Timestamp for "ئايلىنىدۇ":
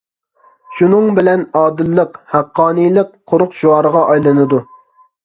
4.07-4.61